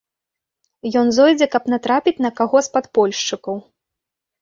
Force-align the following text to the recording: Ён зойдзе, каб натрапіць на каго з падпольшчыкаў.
Ён 1.01 1.11
зойдзе, 1.17 1.47
каб 1.57 1.63
натрапіць 1.75 2.23
на 2.29 2.35
каго 2.43 2.57
з 2.71 2.75
падпольшчыкаў. 2.81 3.65